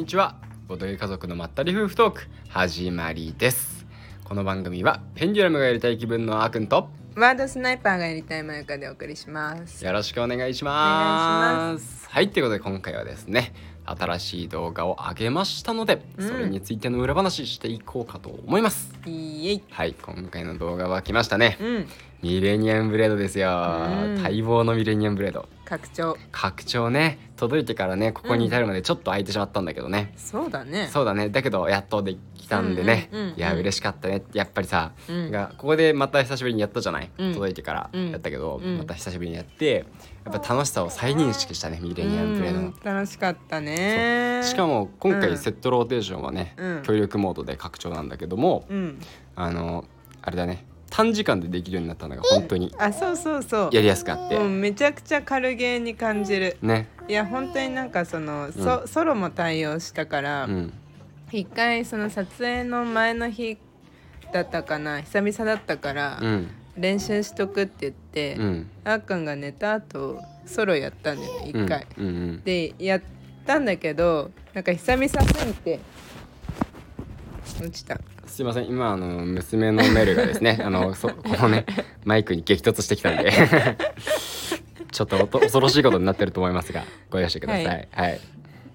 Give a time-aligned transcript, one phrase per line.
[0.00, 3.84] にちはボドゲ家族のまったり夫婦トーク始まりです
[4.24, 9.84] この番組はペンデュラムがやりたい気分のあくんとワードスナイパーがやりたいまゆかでお送りします。
[9.84, 13.52] よろしくお願いしますはいということで今回はですね
[13.84, 16.28] 新しい動画を上げましたので、うん。
[16.28, 18.92] それについての裏話していこうかと思います。
[19.02, 21.58] はい今回の動画は来ましたね。
[21.60, 21.86] うん。
[22.22, 23.48] ミレニアムブレードですよ。
[23.48, 24.22] うん。
[24.22, 25.48] 待望のミレニアムブレード。
[25.64, 26.16] 拡張。
[26.32, 27.30] 拡張ね。
[27.36, 30.88] 届いてからねここに至るまでちょっと空いてしまったんだけどね、そうだね。
[30.92, 31.30] そうだね。
[31.30, 34.22] だけどやっとできたんでね、いや嬉しかったね。
[34.34, 35.30] やっぱりさ、うん。
[35.30, 37.32] がここでまた久しぶりにやったじゃない、うん。
[37.32, 38.76] 届いてからうんやったけど、うん。
[38.76, 39.86] また久しぶりにやって
[40.24, 42.74] やっぱ楽しさを再認識したねミレニアムプレイのうん。
[42.82, 44.42] 楽しかったね。
[44.44, 44.66] しか。
[44.66, 49.00] も今うん回セットローテーションはね、うん協力モードで拡張なんだけども、うん。
[49.34, 49.84] あの
[50.22, 53.70] あれだね短時間でできるようになったのが本当にあ、そうそうそう。
[53.72, 56.56] やりやすくあって、うん、めちゃくちゃ軽ゲーに感じる。
[56.60, 60.72] ねいや、本当になんかその、そソロも対応したから、うん
[61.32, 63.56] 一回その撮影の前の日
[64.32, 68.70] だったかな、久々だったから、うん練習しとくって言って、うん。
[68.84, 71.86] あっくんが寝た後ソロやったんだよね、一回。
[71.98, 73.02] うんうんでやっ
[73.46, 75.80] たんだけどなんか久々すぎて
[77.60, 78.00] 落ちた。
[78.26, 81.66] すいません今あの娘のメルがですね あのそこのね
[82.04, 83.32] マイクに激突してきたんで。
[84.92, 87.64] ちょっと恐ろしいことになってると思いますがご容赦ください。
[87.64, 87.88] はい。
[87.92, 88.20] はい、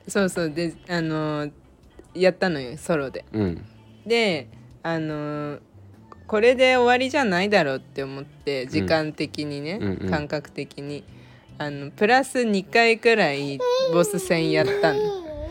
[0.07, 0.49] そうそう。
[0.49, 1.51] であのー
[2.13, 3.25] やったのよソロで。
[3.33, 3.66] うん。
[4.05, 4.47] で
[4.81, 5.59] あのー
[6.27, 10.09] これで終わりじゃないだろうって思って時間的にね、うんうん。
[10.09, 11.03] 感覚的に。
[11.57, 13.59] あのプラス2回くらい
[13.93, 14.99] ボス戦やったの。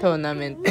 [0.01, 0.63] トーナメント。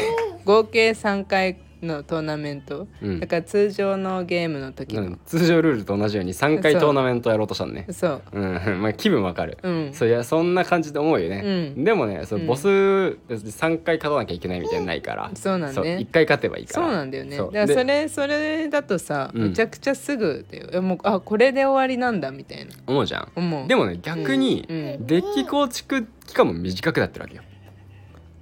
[0.45, 3.19] 合計3回のトーナメント、うん。
[3.19, 5.03] だから通常のゲームの時の。
[5.03, 7.85] うん通常ルールと同じように3回トーナメントやろうとしたのね。
[7.91, 8.21] そう。
[8.33, 8.53] うん。
[8.81, 9.93] まあ気分わかる、うん。
[9.93, 11.83] そういやそんな感じで思うよね、うん。
[11.83, 12.47] でもねそううん。
[12.47, 15.31] ボス3回勝たなきゃいけないみたいなのないから。
[15.33, 15.97] そうなんね。
[15.97, 16.87] 1回勝てばいいから。
[16.87, 17.37] そうなんだよね。
[17.37, 17.53] そう。
[17.53, 19.43] だからそでれそれだとさ、うん。
[19.49, 20.67] めちゃくちゃすぐだよ。
[20.71, 22.71] えもうあこれで終わりなんだみたいな。
[22.87, 23.27] 思うじゃん。
[23.35, 23.67] 思う。
[23.67, 24.75] でもね逆に、うん。
[24.75, 25.07] うん。
[25.07, 27.43] デッキ構築期間も短くなってるわけよ。
[27.43, 27.52] あ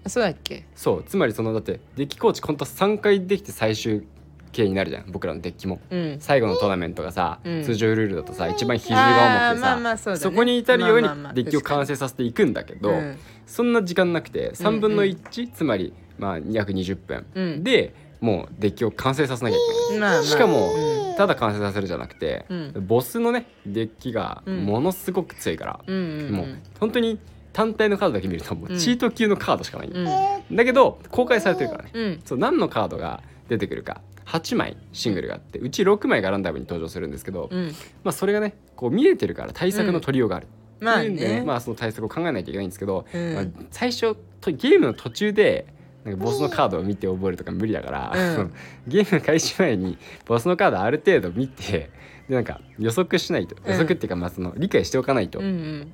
[0.07, 0.65] そうだっけ？
[0.75, 4.03] そうつまりそのだってデッキ構築ほんと3回できて最終
[4.51, 5.79] 形になるじゃん僕らのデッキも。
[5.89, 6.17] うん。
[6.19, 7.63] 最後のトーナメントがさ、うん。
[7.63, 10.35] 通常ルールだとさ一番比重が重くてさ、あーまあまあそね。
[10.35, 13.17] こに至るようにまあまあまあデッキを完成させていくんだけど、うん。
[13.45, 17.63] そんな時間なくて3分の1、つまりまあ約20分、うん。
[17.63, 19.99] でもうデッキを完成させなきゃいけない。
[19.99, 20.23] まあまあ。
[20.23, 21.15] しかも、うん。
[21.15, 22.73] ただ完成させるじゃなくて、うん。
[22.87, 24.65] ボスのねデッキがうん。
[24.65, 26.31] ものすごく強いから、うんうんうん。
[26.33, 27.19] もう本当に
[27.53, 29.89] 単体のカードだけ見るともうチート級のカードしかない。
[29.89, 30.55] んだよ、うん。
[30.55, 32.21] だけど公開されてるからね、うん。
[32.23, 34.01] そう何のカードが出てくるか。
[34.25, 37.67] 8枚シングルがあってうち6枚がランダムに登場するんですけど、うん。
[38.03, 40.47] まあ、それがねこう見えてるから対策の取りようがある、
[40.79, 41.15] うん。
[41.15, 41.43] でね。
[41.45, 43.33] まあ、その対策を考えないといけないんですけど、うん。
[43.33, 45.65] まあ、最初とゲームの途中で
[46.05, 48.53] なんかボスのカードを見て覚えるとか無理だから、うん。
[48.87, 51.89] ゲーム開始前にボスのカードある程度見て
[52.29, 53.55] でなんか予測しないと。
[53.61, 53.71] うん。
[53.71, 55.39] 予測っていうかまあその理解しておかないと。
[55.39, 55.91] うんうん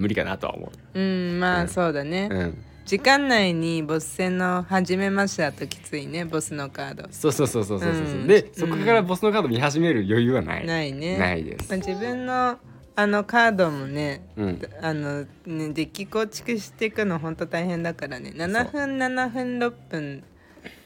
[0.00, 1.00] 無理かなとは思う。
[1.00, 1.68] んまあうん。
[1.68, 2.34] そうだね、う。
[2.34, 2.64] うん。
[2.86, 7.08] 時間内にボス戦の始めましたときついねボスのカード。
[7.10, 8.26] そうそうそうそうそうそう、うん。
[8.26, 11.18] でそこからボスのカード見始める余裕はない、ないね。
[11.18, 11.68] ないです。
[11.68, 12.58] まあ、自分の
[12.96, 14.62] あのカードもねうん。
[14.80, 18.32] あのねデッキ構築していくの本当大変だからね。
[18.34, 20.24] 7分7分6分。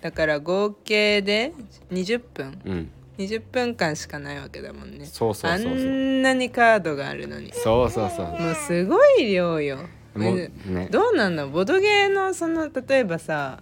[0.01, 1.53] だから合計で
[1.93, 2.59] 20分。
[2.65, 5.07] うん20分間しかないわけだもんね。
[5.07, 5.73] そうそうそうそう。
[5.73, 7.53] あんなにカードがあるのに。
[7.53, 9.61] そうそうそうもうすごい量。
[9.61, 9.79] よ
[10.15, 10.89] もうえね。
[10.91, 13.61] どうなんのボドゲーのその例えばさ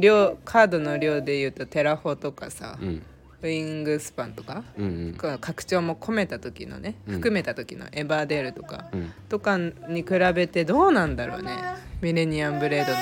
[0.00, 3.02] 量カードの量で言うとテラフォとかさ、うん。
[3.42, 5.38] ウィングスパンとかうんうん。
[5.40, 7.14] 拡張も込めた時のねうん。
[7.14, 9.12] 含めた時のエバーデールとか、うん。
[9.28, 11.52] とかに比べてどうなんだろうね
[12.00, 12.98] ミレニアムブレードの。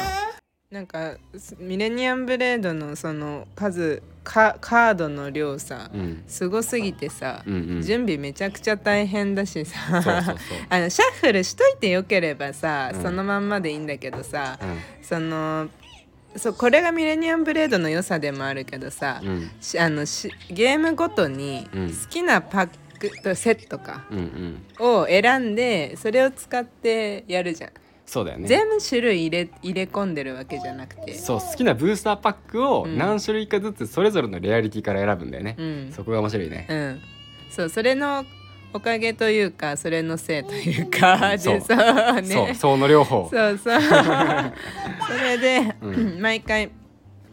[0.70, 6.22] なんかすミレニアムブレードのその数カカードの量さ、うん。
[6.26, 7.82] すごすぎてさ、うんうん。
[7.82, 9.76] 準備めちゃくちゃ大変だしさ。
[10.68, 13.02] あのシャッフルしといてよければさ、うん。
[13.02, 15.68] そのまんまでいいんだけどさ、うその
[16.36, 21.88] そうこれがミレニアムブレードの良さでもあるけどさ、あのしゲームごとにうん。
[21.88, 22.68] 好きなパッ
[22.98, 24.04] クとセットか
[24.78, 27.70] を選んでそれを使ってやるじゃん、
[28.10, 28.48] そうだよね。
[28.48, 31.14] 全部種類入れ入れ込んでるわけじゃなくて。
[31.14, 32.98] そう好きなブースターパックをうん。
[32.98, 35.92] 何種類かずつそれぞれのレアリティから選ぶんだよね、うん。
[35.92, 37.00] そこが面白いね、うん。
[37.50, 38.24] そうそれの
[38.72, 41.76] おかげというかそれのせいというかそうでそう。
[42.20, 42.22] ね。
[42.22, 43.28] そうその両方。
[43.30, 43.78] そうそう。
[43.80, 46.72] それで、う毎回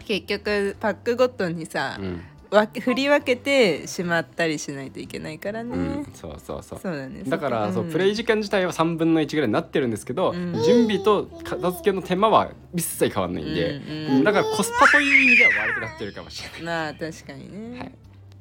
[0.06, 6.80] 結局パックごとにさ、うん振り分けてしまったりしないといけないからね、うん、そうそうそう。
[6.80, 7.24] そうだね。
[7.28, 7.92] だからそう、ん。
[7.92, 10.54] プレイ時間自体は3分の1ぐらいになってるんですけど、うん。
[10.64, 13.80] 準備と片付けの手間は一切変わんないんで、う
[14.14, 14.24] んうん。
[14.24, 16.64] だからコスパという意味では悪くなってるかもしれない。
[16.64, 17.92] まあ確かにね、はい、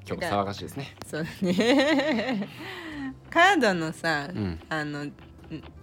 [0.08, 0.94] 今日騒がしいですね。
[1.06, 2.48] そうだね。
[3.30, 4.60] カードのさ、うん。
[4.68, 5.12] あのん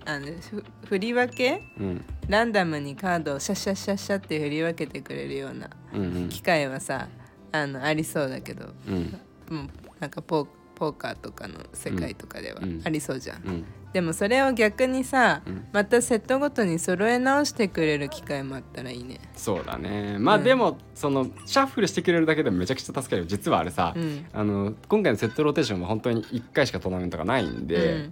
[0.05, 1.61] あのふ振り分け？
[1.79, 6.29] うん、ランダムにカードをシャッシャッシャッシャって振り分けてくれるようなうん、うん。
[6.29, 7.07] 機械はさ
[7.53, 8.65] あのありそうだけど。
[8.87, 9.19] うん、
[9.49, 9.67] もう
[9.99, 12.81] なんかポーポーカーとかの世界とかではうん。
[12.83, 15.67] ありそうじゃん、うん、でもそれを逆にさ、うん。
[15.71, 19.19] またセットごとに揃え直してくれる機会もあったらいいね。
[19.35, 20.17] そうだね。
[20.19, 23.25] まあ、うんでもそのシャッフルしてくれるだけでもめちゃくちゃ助かるよ。
[23.27, 24.25] 実はあれさ、うん。
[24.33, 28.09] あの今回のセットローテーションも本当に1回しかトーナメントがないんで、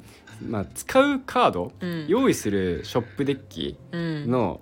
[0.47, 2.05] まあ使うカード、うん。
[2.07, 4.29] 用意するショップデッキうん。
[4.29, 4.61] の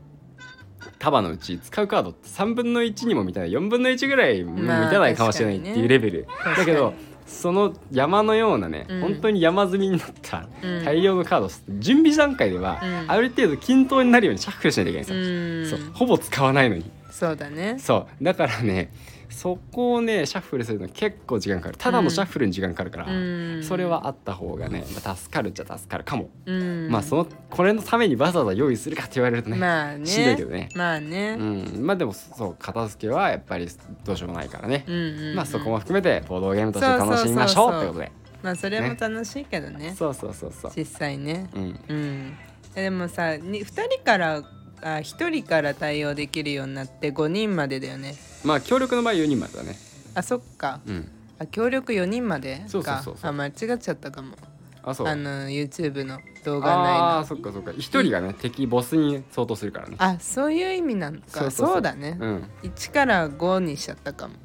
[1.00, 6.52] 束のうち使うカードって3分の1にも満たない4分の1ぐらいも満まあたないかもしれないっていうレベル、かに。
[6.52, 6.94] ねだけど
[7.26, 9.02] その山のようなね、うん。
[9.02, 10.84] 本当に山積みになったうん。
[10.84, 11.50] 大量のカードを
[11.80, 13.12] 準備段階では、うん。
[13.12, 15.86] ある程度均等になるようにシャッフルしないといけないんですよ、うん。
[15.86, 16.92] そうほぼ使わないのに。
[17.12, 17.78] そうだね。
[17.80, 18.24] そう。
[18.24, 18.92] だからね
[19.30, 21.78] そこをねシャッフルするの結構時間かかる。
[21.78, 23.16] ただのシャッフルに時間かかるから、う
[23.60, 23.64] ん。
[23.64, 26.90] それはあった方がね、まあ助かるっちゃ助かるかも、うん。
[26.90, 30.06] まあそのこれのためにわざわざ用意するかって言われるとね、まあね。
[30.06, 30.70] しんどいけどね。
[30.76, 31.38] まあね。
[31.40, 33.68] うん、まあでもそう片付けはやっぱり
[34.04, 35.36] どうしようもないからね、うんうんうん。
[35.36, 38.12] まあそこも含めてボードゲームとして楽しみましょうってことで。
[38.42, 39.94] まあそれも楽しいけどね。
[39.98, 40.72] そうそうそうそう。
[40.76, 41.50] 実際ね。
[41.54, 41.80] うん。
[41.88, 42.38] うん。
[42.74, 44.42] でもさに2人から
[44.82, 48.16] あ1人から対応できるようになって5人までだよね。
[48.44, 49.76] まあ協力の場合4人までだね。
[50.16, 50.80] あそっか。
[50.86, 51.12] うん。
[51.40, 52.64] あ協力4人までか。
[52.68, 54.36] そうそうそうあ間違っちゃったかも。
[54.84, 55.08] あそう。
[55.08, 56.84] あの YouTube の動画ないの。
[56.84, 57.72] ああそっかそっか。
[57.78, 59.96] 一人がね敵ボスに相当するからね。
[60.00, 61.52] あそういう意味なのか。
[61.52, 62.44] そうだね、うん。
[62.64, 64.36] 1から5にしちゃったかも。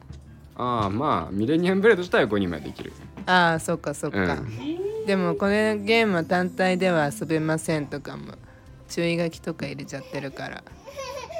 [0.56, 2.92] ああまあミレニアムブレード自体は5人までできる。
[3.26, 4.38] ああそっかそっか、
[5.06, 8.34] でもこれゲームは単体では遊べませんとかも
[8.88, 10.62] 注意書きとか入れちゃってるから。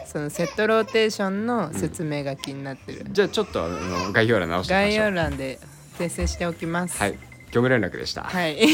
[0.07, 5.07] そのセットローテーションの説明書きになってる、じゃあちょっとあの概要欄直してみま概しょう。
[5.07, 5.59] 要欄で
[5.99, 6.97] 訂正しておきます。
[6.99, 7.15] はい。
[7.51, 8.23] 業務連絡でした。
[8.23, 8.69] は はい、い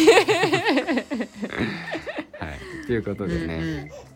[2.86, 4.10] ということでね、うん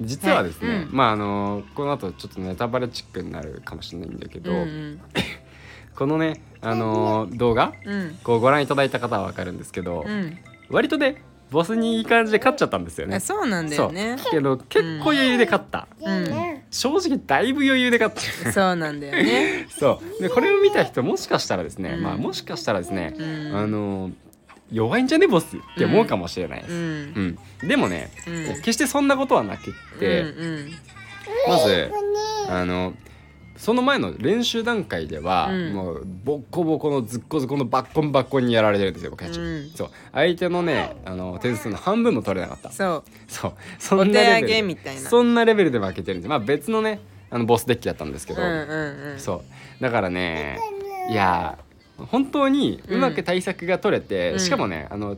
[0.00, 0.82] 実はですね、はい。
[0.82, 0.88] うん。
[0.92, 5.00] まああのこの後ちょっとネタバレチックになるかもしれないんだけど、うんうん。
[5.94, 8.18] このねあの動画うん。
[8.22, 10.38] こうご覧いただいた方はわかるんですけど、うん。
[10.70, 11.22] 割とね
[11.52, 13.16] ボスにいい感じで勝っちゃったんですよね。
[13.16, 14.16] あそうなんだよね。
[14.30, 16.62] けど結構余裕で勝った、うん。
[16.70, 19.66] 正直だいぶ余裕で勝ってるそうなんだよね。
[19.78, 20.22] そう。
[20.22, 22.02] でこれを見た人もしかしたらですね、うん。
[22.02, 23.56] まあもしかしたらですね、うん。
[23.56, 24.10] あの
[24.72, 27.38] 弱いんじゃねボスって思うかもしれないです、うん。
[27.60, 27.68] うん。
[27.68, 28.54] でもね、うん。
[28.56, 30.72] 決してそんなことはなくって、うん
[31.48, 31.90] まず
[32.48, 32.94] あの
[33.62, 35.72] その前の練習段階では、うん。
[35.72, 39.70] もうボッコボコのずっこずこのバッコンバッコンにやられてるんですよ僕たち、うん。
[39.70, 39.90] そう。
[40.10, 42.72] 相手のねあの点数の半分も取れなかった。
[42.72, 43.02] そう。
[43.28, 43.52] そう。
[43.78, 46.98] そおんなレベルそんなレベルで負けてるんでまあ別のね
[47.30, 49.20] あのボスデッキだったんですけど、うんうんうん。
[49.20, 49.44] そ
[49.78, 49.80] う。
[49.80, 50.58] だからね
[51.08, 51.56] いや
[51.98, 54.40] 本当にうまく対策が取れて、うん。
[54.40, 55.16] しかもねあの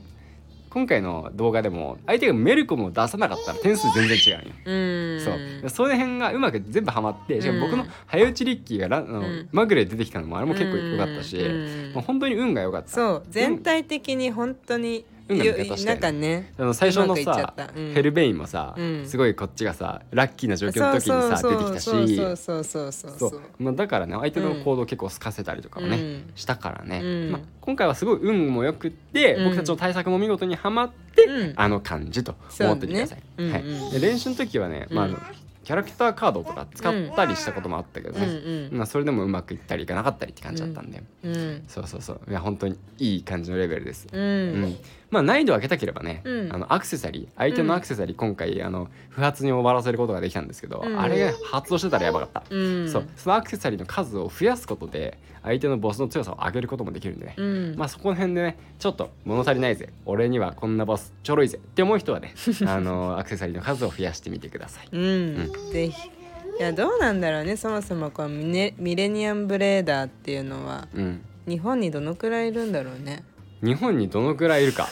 [0.74, 4.54] 今回の動画でも相手がメルコムを出さなかったら点数全然違うんよ。
[4.64, 5.20] うん。
[5.20, 5.30] そ
[5.66, 5.70] う。
[5.70, 9.48] その辺がうまく全部はまってしかも僕の早打ちリッキーがラ、あのん。
[9.52, 11.92] まぐれで出てきたのもあれも結構良かったし、うん。
[11.92, 12.88] もう本当に運が良かった。
[12.88, 13.22] そう。
[13.30, 16.52] 全体的に本当に運が味方してなんかね。
[16.58, 17.70] あの最初のうまくいっちゃさった。
[17.74, 17.92] うん。
[17.94, 19.06] ヘルベインもさ、うん。
[19.06, 21.84] すごいこっちがさラッキーな状況の時にさ出てきたし。
[21.84, 23.40] そうそうそうそうそうそそう。
[23.40, 26.32] うまあ、だからね相手の行動結構すかせたりとかもね、うん。
[26.34, 27.32] したからね、うん。
[27.32, 29.44] まあ、今回はすごい運もよくって、うん。
[29.44, 31.52] 僕たちの対策も見事にはまって、うん。
[31.56, 33.22] あの感じと思っててください。
[33.38, 33.52] そうね。
[33.52, 33.62] はい。
[33.62, 35.20] うんうんで練習の時はね、まああのうん
[35.64, 38.32] キャラクターカードとか使ったりしたこともあったけどね、うん。
[38.72, 38.78] うん。
[38.78, 41.64] まあ、それでもうまくいったりいかなかったりって感じだったんで、うん。
[41.66, 42.20] そうそうそう。
[42.28, 44.06] いや本当にいい感じのレベルです。
[44.12, 44.76] ううんん
[45.14, 46.52] まあ難易度を上げたければね、うん。
[46.52, 51.00] あのアクセサリー相手のアクセサリー今回あの不発に終わらせることができたんですけど、うん。
[51.00, 52.90] あれが発動してたらやばかった、うん。
[52.90, 53.08] そう。
[53.16, 57.74] そのアクセサリーの数を増やすことで相手のボスの強さを上げることもできるんでね、うん。
[57.76, 59.90] まあそこら辺でねちょっと物足りないぜ。
[60.04, 62.34] 俺にはこんなボスちょろいぜって思う人はね
[62.66, 64.88] あのアクセサリーの数を増やしてみてください。
[64.90, 65.52] うん。
[65.72, 66.10] ぜひ。
[66.58, 67.56] いやどうなんだろうね。
[67.56, 73.24] そもそもこのミレニアムブレーダーっていうのはうん、日本にどのくらいいるんだろうね
[73.64, 74.88] 日本にどのくらいいるか。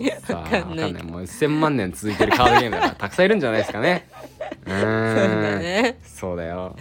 [0.26, 0.92] さあわかんない。
[1.02, 4.08] もう1000万年続いてるカードゲームだからたくさんいるんじゃないですかね。
[4.66, 5.98] うーんそうだね。
[6.02, 6.76] そうだよ。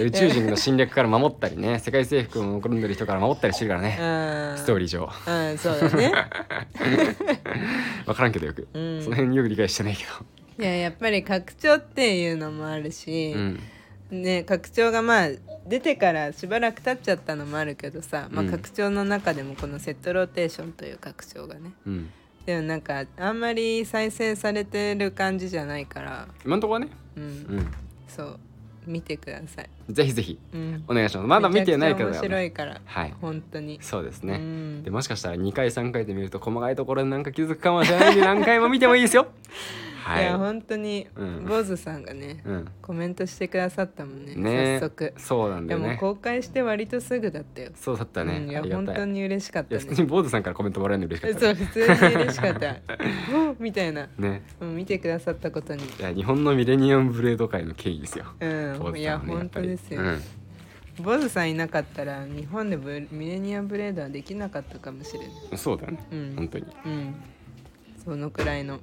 [0.00, 1.78] 宇宙人の侵略から守ったりね。
[1.78, 3.98] 世界征服を残んでる人から守ったりしてるからね。
[4.00, 4.58] うん。
[4.58, 5.10] ストーリー上。
[5.26, 6.12] うんそうだね。
[8.06, 9.02] 分からんけどよく、うん。
[9.02, 10.04] その辺よく理解してないけ
[10.60, 13.60] いややっぱり拡張っていうのもあるし、ど、うん、
[14.10, 15.28] ね拡張がまあ
[15.66, 18.50] 出てからしばらく経っちゃったのもあるけどさ、まあ、うん。
[18.50, 21.72] 拡張の中でもこのセットローテーションという拡張がね。
[21.86, 22.10] うん。
[22.46, 26.28] でもなんかあんまり再生されてる感じじゃないから。
[26.44, 26.92] 今のところはね。
[27.16, 27.26] うん、う
[27.60, 27.66] ん。
[28.08, 28.38] そう。
[28.86, 30.38] 見てください、ぜひぜひ。
[30.54, 31.26] うん、お願いします。
[31.26, 32.80] まだ見てない方めちゃくちゃ面白はいから。
[32.84, 33.14] はい。
[33.20, 33.78] 本当に。
[33.82, 34.34] そうですね。
[34.34, 34.82] うん。
[34.82, 39.28] でもしかしたら2回3回で見ると細かいところでなんか気づくかもしれないんで何回も見てもいいですよ
[39.98, 40.24] はい。
[40.24, 41.44] や本当にうん。
[41.44, 42.68] 坊主さんがね、うん。
[42.80, 44.78] コメントしてくださったもんねね。
[44.80, 45.14] 早速。
[45.16, 45.96] そうなんだよね。
[46.00, 47.70] 公開して割とすぐだったよ。
[47.74, 49.80] そうだったね、うん、いや本当に嬉しかったね。
[49.80, 51.40] 普通に坊主さんからコメントもらえるの嬉しかった。
[51.40, 52.76] そう普通に嬉しかった。
[53.36, 54.08] おみたいな。
[54.18, 54.42] ね。
[54.60, 55.84] うん見てくださったことに。
[55.84, 58.26] いや日本のミレニアムブレード界の権威ですよ。
[58.40, 58.46] う
[58.92, 60.22] んいや本当ですよ、うん。
[61.02, 65.30] 坊主さんいなかったら日本でブミレニアムブレードはできなかったかもしれない。
[65.56, 66.34] そうだよね、うん。
[66.36, 66.66] 本当に。
[66.86, 67.14] うん。
[68.04, 68.80] そのくらいの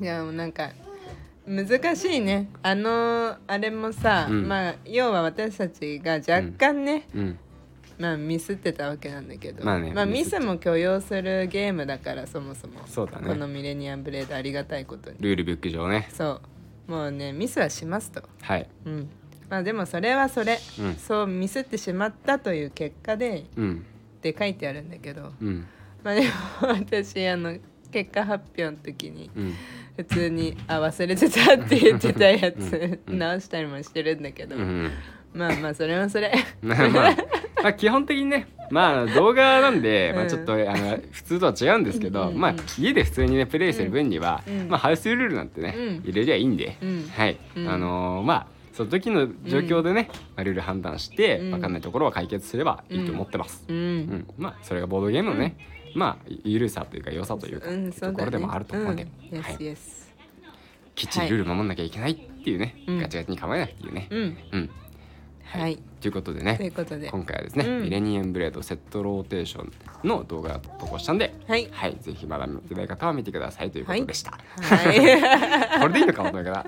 [0.00, 0.70] いやもうなんか
[1.46, 2.48] 難しいね。
[2.62, 4.46] あのあれもさ、うん。
[4.46, 7.38] まあ要は私たちが若干ね、うん。
[7.98, 12.80] まあミスってたわけなんだけどまあねミミスっスも許容するゲームだからそもそも。
[12.86, 13.26] そうだね。
[13.26, 15.16] このミレニアムブレードありがたいことに。
[15.20, 16.08] ルールブック上ね。
[16.12, 16.40] そ
[16.88, 16.90] う。
[16.90, 18.22] もうねミスはしますと。
[18.42, 18.68] はい。
[18.84, 19.08] うん。
[19.48, 20.94] まあでもそれはそれ、うん。
[20.96, 23.86] そうミスってしまったという結果でうん。
[24.18, 25.32] って書いてあるんだけど。
[25.40, 25.66] うん。
[26.04, 26.28] まあでも
[26.60, 27.56] 私あの
[27.92, 29.54] 結果発表の時にうん。
[29.96, 33.18] 普通に「あ忘れてた」って言ってたやつうん。
[33.18, 34.90] 直したりもしてるんだけど、うん。
[35.34, 36.32] まあまあそれはそれ。
[36.62, 37.16] まあまあ、
[37.62, 42.28] まあ、基本的にねまあ動画なんで、まあ、うんちょっとあの普通とは違うんですけど、うん。
[42.28, 44.68] うんうんまあ家で普通にねプレイする分には、うん。
[44.68, 45.94] まあハウスルールなんてね、うん。
[46.04, 47.08] 入れりゃいいんで、うん。
[47.14, 47.68] はい、うん。
[47.68, 51.50] あのーまあその時の状況でね、まあルール判断して、うん。
[51.50, 53.64] 分かんないところは解決すればいいと思ってます。
[53.68, 53.98] ううん。
[53.98, 54.26] ん。
[54.38, 55.56] まあそれがボードゲームのね、
[55.94, 58.12] まあゆるさというか良さというか、うんそうだね。
[58.12, 59.54] ところでもあると思うんで、うん、はい。
[59.56, 59.98] Yes yes
[60.94, 62.98] きっちりルール守んなきゃいけないっていうね、うん。
[62.98, 64.08] ガチガチに構えないっていうね。
[64.10, 64.38] うん。
[64.52, 64.70] うん。
[65.44, 65.78] はい。
[66.00, 67.08] ということでといねうことで。
[67.08, 67.82] 今回はですね、うん。
[67.82, 71.68] ミレニアムブレードセットローテーションの動画を投稿したんで、はい。
[71.70, 74.32] はい、ぜひまだ見てない方は見てくださいということでした。
[74.60, 75.78] はい。
[75.80, 76.66] これでいいのかもという方。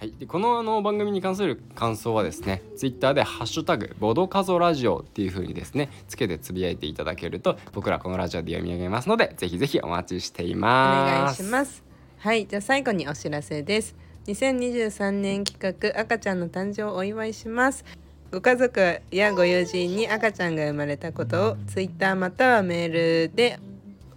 [0.00, 11.12] はい、でこのあの番組に関する感想はですねツイッターで「ハッシュタグボドカゾラジオ」っていう風にですねつけてつぶやいていただけると僕らこのラジオで読み上げますのでぜひぜひお待ちしています。
[11.12, 11.84] お願いします。
[12.16, 12.46] はい。
[12.46, 13.94] じゃあ最後にお知らせです。
[14.26, 17.84] 2023年企画赤ちゃんの誕生をお祝いします。
[18.32, 22.92] ご家族やご友人に赤ちゃんが生まれたことをツイッターまたはメー
[23.28, 23.58] ルで、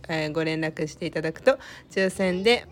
[0.07, 1.59] えーご連絡していただくと
[1.91, 2.67] 抽選で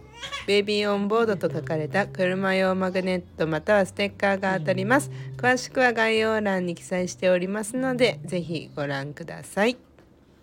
[0.48, 5.12] ベイビーオンボードと書かれた車用マグネットまたはステッカーが当たります。
[5.38, 9.78] 詳しくは概要欄に記載しておりますのでぜひご覧ください。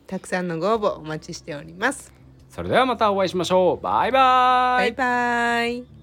[0.06, 2.12] たくさんのご応募お待ちしております。
[2.48, 3.82] それではまたお会いしましょう。
[3.82, 4.92] バイバイ。
[4.92, 5.97] バイバイ